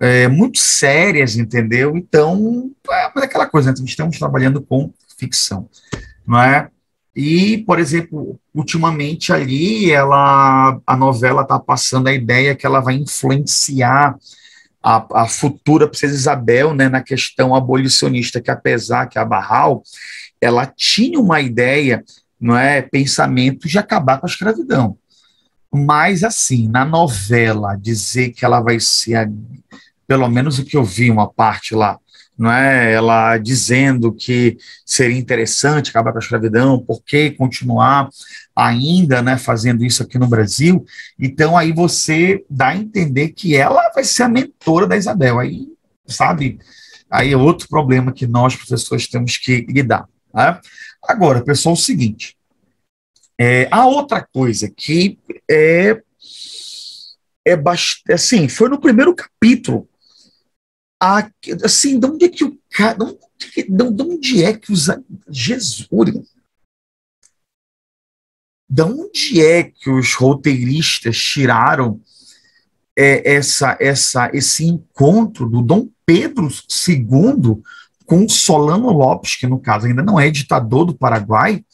[0.00, 1.96] é, muito sérias, entendeu?
[1.96, 3.76] Então, é aquela coisa, né?
[3.84, 5.68] estamos trabalhando com ficção,
[6.26, 6.68] não é?
[7.14, 12.94] E, por exemplo, ultimamente ali, ela, a novela está passando a ideia que ela vai
[12.94, 14.16] influenciar
[14.82, 19.82] a, a, futura princesa Isabel, né, na questão abolicionista, que apesar que a Barral,
[20.40, 22.02] ela tinha uma ideia,
[22.40, 24.96] não é, pensamento de acabar com a escravidão.
[25.72, 29.30] Mas, assim, na novela, dizer que ela vai ser, a,
[30.06, 31.98] pelo menos o que eu vi, uma parte lá,
[32.42, 32.92] não é?
[32.92, 38.08] Ela dizendo que seria interessante acabar com a escravidão, por que continuar
[38.54, 40.84] ainda, né, fazendo isso aqui no Brasil?
[41.16, 45.38] Então aí você dá a entender que ela vai ser a mentora da Isabel.
[45.38, 45.68] Aí,
[46.04, 46.58] sabe?
[47.08, 50.08] Aí é outro problema que nós professores temos que lidar.
[50.34, 50.60] Né?
[51.06, 52.36] Agora, pessoal, é o seguinte.
[53.38, 55.16] É, a outra coisa que
[55.48, 56.02] é
[57.44, 59.88] é bastante assim, foi no primeiro capítulo
[61.02, 61.28] a,
[61.64, 64.86] assim, de onde é que o cara, de onde, de onde é que os
[65.28, 65.88] Jesus,
[68.70, 72.00] de onde é que os roteiristas tiraram
[72.96, 77.60] é, essa, essa, esse encontro do Dom Pedro II
[78.06, 81.64] com Solano Lopes, que no caso ainda não é ditador do Paraguai,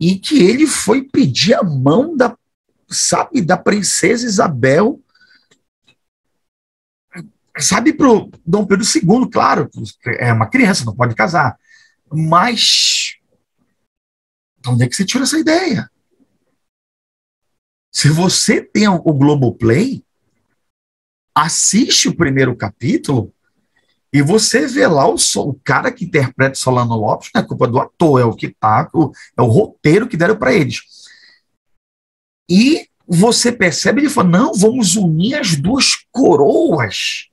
[0.00, 2.34] e que ele foi pedir a mão da,
[2.88, 4.98] sabe, da princesa Isabel
[7.62, 9.68] sabe para o Dom Pedro II, claro,
[10.18, 11.56] é uma criança, não pode casar.
[12.10, 13.18] Mas
[14.60, 15.90] de onde é que você tira essa ideia?
[17.92, 20.04] Se você tem o Globoplay,
[21.34, 23.32] assiste o primeiro capítulo
[24.12, 27.78] e você vê lá o, o cara que interpreta Solano Lopes, não é culpa do
[27.78, 28.90] ator, é o que tá,
[29.36, 30.82] é o roteiro que deram para eles.
[32.50, 37.27] E você percebe, ele fala, não, vamos unir as duas coroas.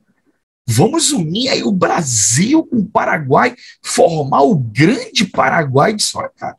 [0.68, 6.58] Vamos unir aí o Brasil com o Paraguai, formar o grande Paraguai de só, cara.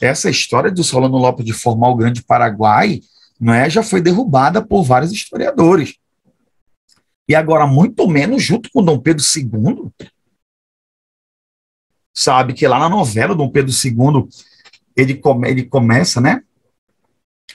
[0.00, 3.00] Essa história do Solano Lopes de formar o grande Paraguai,
[3.40, 5.96] não é, já foi derrubada por vários historiadores.
[7.28, 9.90] E agora muito menos junto com Dom Pedro II.
[12.14, 14.28] Sabe que lá na novela Dom Pedro II
[14.96, 16.42] ele, come, ele começa, né?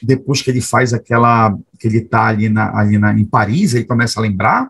[0.02, 3.86] Depois que ele faz aquela que ele está ali na, ali na em Paris, ele
[3.86, 4.70] começa a lembrar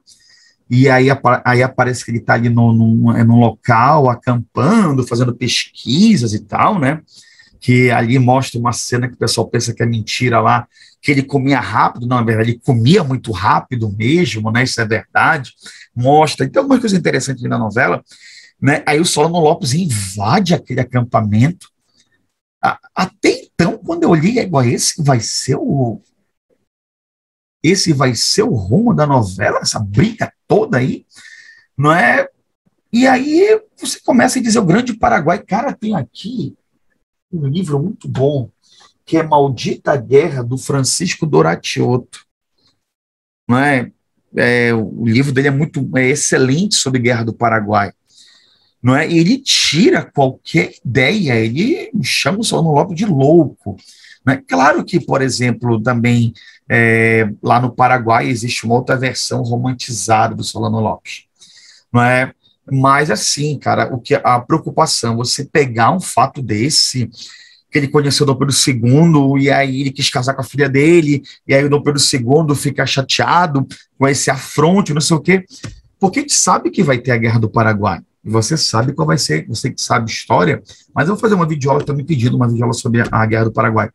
[0.69, 1.07] e aí,
[1.43, 6.39] aí aparece que ele está ali no, no, é num local, acampando, fazendo pesquisas e
[6.39, 7.01] tal, né?
[7.59, 10.67] Que ali mostra uma cena que o pessoal pensa que é mentira lá,
[11.01, 14.63] que ele comia rápido, não, na verdade, ele comia muito rápido mesmo, né?
[14.63, 15.53] Isso é verdade.
[15.95, 16.45] Mostra.
[16.45, 18.03] Então, uma coisa interessante na novela,
[18.59, 18.83] né?
[18.87, 21.69] Aí o Solano Lopes invade aquele acampamento.
[22.95, 26.01] Até então, quando eu li, é igual esse vai ser o,
[27.65, 31.05] esse vai ser o rumo da novela, essa briga toda aí,
[31.77, 32.27] não é?
[32.91, 36.55] E aí você começa a dizer o Grande Paraguai, cara, tem aqui
[37.31, 38.49] um livro muito bom,
[39.05, 42.25] que é Maldita Guerra, do Francisco Doratioto.
[43.47, 43.91] Não é?
[44.35, 47.91] é o livro dele é muito é excelente sobre Guerra do Paraguai.
[48.81, 49.11] Não é?
[49.11, 53.75] Ele tira qualquer ideia, ele chama o Solano Lopes de louco.
[54.25, 54.37] Não é?
[54.37, 56.33] Claro que, por exemplo, também
[56.69, 61.25] é, lá no Paraguai existe uma outra versão romantizada do Solano Lopes.
[61.91, 62.33] Não é?
[62.71, 67.09] Mas assim, cara, o que a preocupação, você pegar um fato desse,
[67.71, 70.67] que ele conheceu o Dom Pedro II, e aí ele quis casar com a filha
[70.67, 75.21] dele, e aí o Dom Pedro II fica chateado com esse afronte, não sei o
[75.21, 75.45] quê,
[75.99, 78.01] porque a gente sabe que vai ter a Guerra do Paraguai.
[78.23, 81.47] E você sabe qual vai ser, você que sabe história, mas eu vou fazer uma
[81.47, 83.91] videoaula, estou me pedindo uma videoaula sobre a Guerra do Paraguai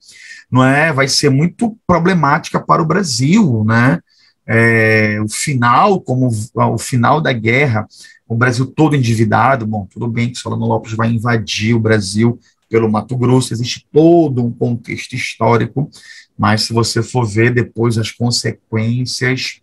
[0.51, 4.01] não é, vai ser muito problemática para o Brasil, né?
[4.47, 7.87] É, o final, como o final da guerra,
[8.27, 12.91] o Brasil todo endividado, bom, tudo bem que Solano Lopes vai invadir o Brasil pelo
[12.91, 15.89] Mato Grosso, existe todo um contexto histórico,
[16.37, 19.61] mas se você for ver depois as consequências,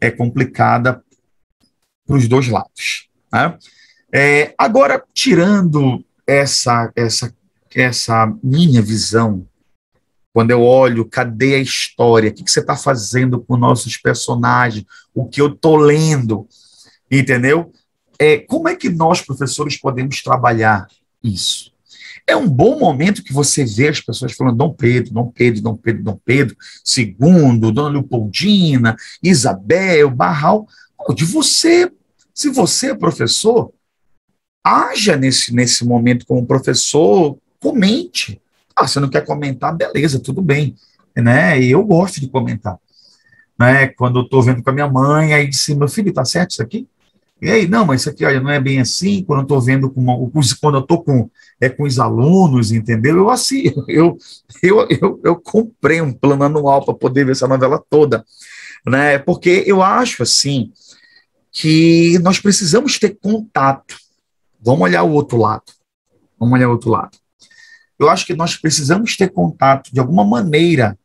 [0.00, 1.02] é complicada
[2.06, 3.08] para os dois lados.
[3.32, 3.58] Né?
[4.12, 7.34] É, agora, tirando essa, essa,
[7.74, 9.46] essa minha visão
[10.32, 12.30] quando eu olho, cadê a história?
[12.30, 14.84] O que, você está fazendo com nossos personagens?
[15.14, 16.46] O que eu estou lendo?
[17.10, 17.72] Entendeu?
[18.18, 20.86] É, como é que nós, professores, podemos trabalhar
[21.22, 21.72] isso?
[22.26, 25.76] É um bom momento que você vê as pessoas falando Dom Pedro, Dom Pedro, Dom
[25.76, 30.66] Pedro, Dom Pedro, segundo, Dona Leopoldina, Isabel, Barral.
[31.14, 31.90] De você,
[32.32, 33.72] se você é professor,
[34.62, 38.39] haja nesse, nesse momento como professor, comente.
[38.74, 40.74] Ah, você não quer comentar, beleza, tudo bem.
[41.16, 41.62] Né?
[41.62, 42.78] Eu gosto de comentar.
[43.58, 43.88] Né?
[43.88, 46.62] Quando eu estou vendo com a minha mãe, aí disse, meu filho, tá certo isso
[46.62, 46.88] aqui?
[47.42, 49.90] E aí, não, mas isso aqui olha, não é bem assim, quando eu estou vendo
[49.90, 50.14] com uma,
[50.60, 53.16] quando eu estou com, é, com os alunos, entendeu?
[53.16, 54.18] Eu assim, eu,
[54.62, 58.24] eu, eu, eu comprei um plano anual para poder ver essa novela toda,
[58.86, 59.18] né?
[59.18, 60.70] Porque eu acho assim
[61.50, 63.96] que nós precisamos ter contato.
[64.60, 65.64] Vamos olhar o outro lado.
[66.38, 67.16] Vamos olhar o outro lado.
[68.00, 70.98] Eu acho que nós precisamos ter contato de alguma maneira,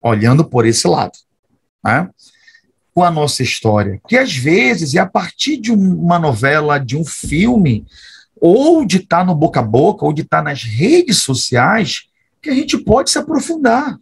[0.00, 1.18] olhando por esse lado,
[1.84, 2.08] né?
[2.94, 4.00] com a nossa história.
[4.08, 7.84] Que às vezes é a partir de uma novela, de um filme,
[8.40, 12.08] ou de estar tá no boca a boca, ou de estar tá nas redes sociais,
[12.40, 13.98] que a gente pode se aprofundar.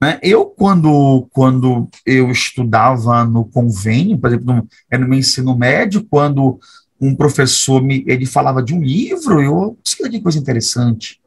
[0.00, 0.18] Né?
[0.22, 6.06] Eu, quando, quando eu estudava no convênio, por exemplo, no, era no meu ensino médio,
[6.08, 6.58] quando
[7.00, 11.20] um professor me, ele falava de um livro, eu disse que coisa interessante.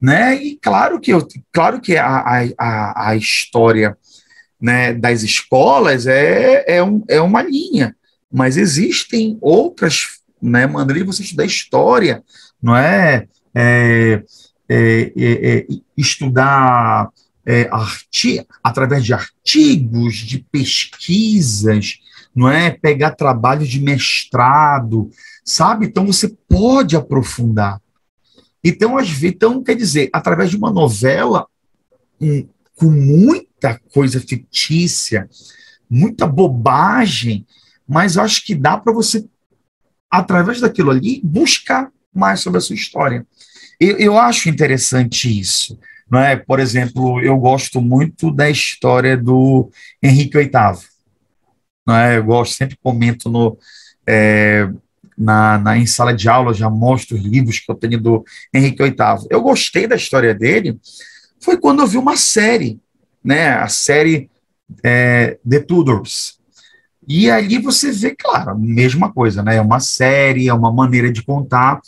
[0.00, 0.42] Né?
[0.42, 2.24] E claro que, eu, claro que a,
[2.58, 3.96] a, a história
[4.60, 7.96] né, das escolas é, é, um, é uma linha,
[8.32, 12.22] mas existem outras né, maneiras de você estudar história,
[12.62, 14.22] não é, é,
[14.68, 17.08] é, é, é estudar
[17.44, 21.98] é, arti através de artigos, de pesquisas,
[22.34, 25.10] não é pegar trabalho de mestrado,
[25.44, 25.86] sabe?
[25.86, 27.80] Então você pode aprofundar.
[28.62, 31.46] Então, então, quer dizer, através de uma novela
[32.20, 35.28] um, com muita coisa fictícia,
[35.88, 37.46] muita bobagem,
[37.88, 39.26] mas eu acho que dá para você,
[40.10, 43.26] através daquilo ali, buscar mais sobre a sua história.
[43.78, 45.78] Eu, eu acho interessante isso.
[46.10, 46.36] Não é?
[46.36, 49.70] Por exemplo, eu gosto muito da história do
[50.02, 50.50] Henrique VIII.
[51.86, 52.18] Não é?
[52.18, 53.58] Eu sempre comento no,
[54.06, 54.68] é,
[55.16, 58.82] na, na, em sala de aula, já mostro os livros que eu tenho do Henrique
[58.82, 58.96] VIII.
[59.28, 60.78] Eu gostei da história dele,
[61.40, 62.80] foi quando eu vi uma série
[63.24, 64.30] né, a série
[64.82, 66.38] é, The Tudors.
[67.06, 69.56] E ali você vê, claro, a mesma coisa, né?
[69.56, 71.80] É uma série, é uma maneira de contar.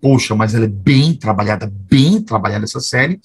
[0.00, 3.20] Poxa, mas ela é bem trabalhada, bem trabalhada essa série.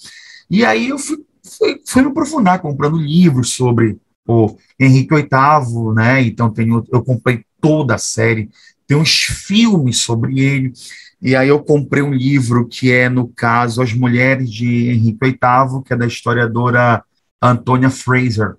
[0.49, 3.97] E aí eu fui, fui, fui me aprofundar comprando livros sobre
[4.27, 6.21] o Henrique VIII, né?
[6.21, 8.49] Então tenho, eu comprei toda a série,
[8.87, 10.73] tem uns filmes sobre ele.
[11.21, 15.83] E aí eu comprei um livro que é, no caso, As Mulheres de Henrique VIII,
[15.83, 17.03] que é da historiadora
[17.41, 18.55] Antônia Fraser,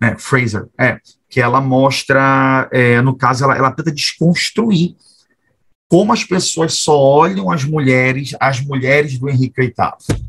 [0.00, 4.94] né, Fraser, é, que ela mostra, é, no caso, ela, ela tenta desconstruir
[5.88, 10.27] como as pessoas só olham as mulheres, as mulheres do Henrique VIII.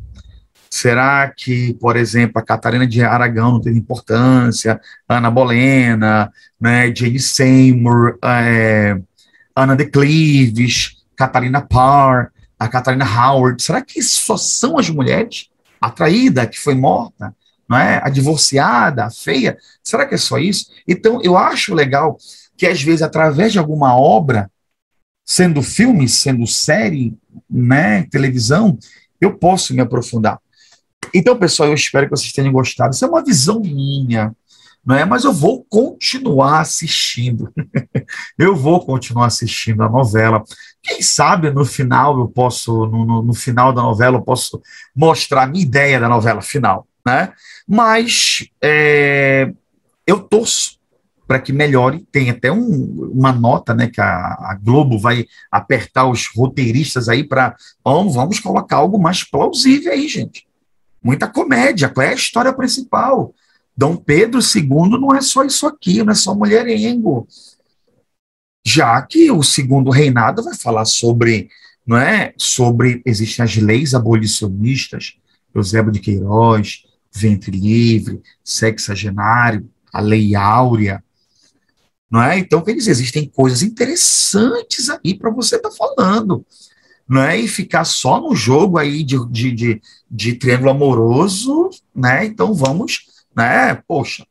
[0.69, 4.79] Será que, por exemplo, a Catarina de Aragão não teve importância?
[5.07, 8.99] Ana Bolena, né, Jane Seymour, é,
[9.55, 13.61] Ana de Cleves, Catarina Parr, a Catarina Howard.
[13.61, 15.49] Será que só são as mulheres?
[15.81, 17.33] A traída que foi morta?
[17.69, 18.01] não é?
[18.03, 19.55] A divorciada, a feia.
[19.83, 20.71] Será que é só isso?
[20.87, 22.17] Então, eu acho legal
[22.57, 24.49] que, às vezes, através de alguma obra,
[25.23, 27.15] sendo filme, sendo série,
[27.47, 28.77] né, televisão,
[29.21, 30.39] eu posso me aprofundar.
[31.13, 32.93] Então, pessoal, eu espero que vocês tenham gostado.
[32.93, 34.35] Isso é uma visão minha,
[34.85, 35.05] não é?
[35.05, 37.51] Mas eu vou continuar assistindo.
[38.37, 40.43] eu vou continuar assistindo a novela.
[40.81, 44.61] Quem sabe no final eu posso, no, no, no final da novela, eu posso
[44.95, 47.33] mostrar a minha ideia da novela final né?
[47.67, 49.51] Mas é,
[50.05, 50.77] eu torço
[51.27, 52.05] para que melhore.
[52.11, 57.23] Tem até um, uma nota, né, que a, a, Globo vai apertar os roteiristas aí
[57.23, 60.47] para vamos, vamos colocar algo mais plausível aí, gente.
[61.01, 61.89] Muita comédia.
[61.89, 63.33] Qual é a história principal?
[63.75, 67.27] Dom Pedro II não é só isso aqui, não é só mulherengo.
[68.65, 71.49] Já que o segundo reinado vai falar sobre,
[71.87, 75.15] não é, sobre existem as leis abolicionistas,
[75.55, 81.03] Eusébio de Queiroz, ventre livre, sexagenário, a lei áurea,
[82.09, 82.39] não é?
[82.39, 86.45] Então, quer dizer, existem coisas interessantes aí para você estar tá falando,
[87.09, 87.37] não é?
[87.37, 92.25] E ficar só no jogo aí de, de, de, de triângulo amoroso, né?
[92.25, 93.05] Então, vamos,
[93.35, 93.75] né?
[93.87, 94.23] Poxa,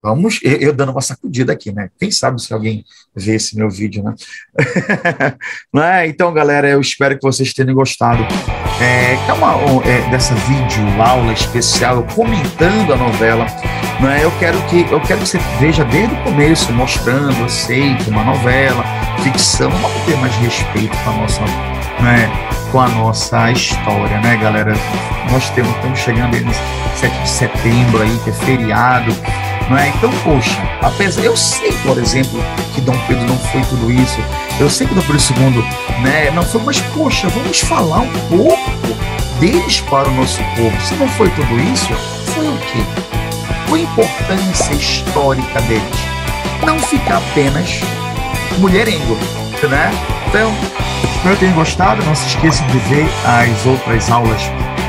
[0.00, 1.90] Vamos, eu, dando uma sacudida aqui, né?
[1.98, 2.84] Quem sabe se alguém
[3.16, 4.14] vê esse meu vídeo, né?
[5.74, 6.06] Não é?
[6.06, 8.22] Então, galera, eu espero que vocês tenham gostado
[8.80, 13.46] é, uma, é, dessa vídeo aula especial comentando a novela.
[14.00, 14.24] Não é?
[14.24, 18.84] Eu quero que eu quero que você veja desde o começo mostrando, aceito uma novela,
[19.24, 21.40] ficção, vamos ter mais respeito com a nossa
[22.00, 22.30] né,
[22.70, 24.72] com a nossa história, né, galera?
[25.30, 26.52] Nós temos, estamos chegando aí no
[26.96, 29.14] 7 de setembro aí, que é feriado,
[29.68, 29.88] não é?
[29.88, 32.42] Então, poxa, apesar, eu sei, por exemplo,
[32.74, 34.18] que Dom Pedro não foi tudo isso,
[34.58, 38.96] eu sei que Dom Pedro II, né, não foi, mas poxa, vamos falar um pouco
[39.38, 40.80] deles para o nosso povo.
[40.80, 41.92] Se não foi tudo isso,
[42.34, 42.84] foi o quê?
[43.68, 45.82] Foi a importância histórica deles.
[46.64, 47.80] Não ficar apenas
[48.58, 49.16] mulherengo,
[49.68, 49.90] né?
[50.26, 50.52] Então,
[51.18, 52.04] espero que tenham gostado.
[52.04, 54.40] Não se esqueça de ver as outras aulas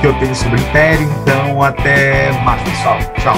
[0.02, 1.10] que eu tenho sobre Império.
[1.22, 3.00] Então, até mais, pessoal.
[3.18, 3.38] Tchau.